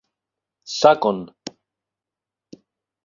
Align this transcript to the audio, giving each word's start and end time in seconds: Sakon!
Sakon! 0.79 1.19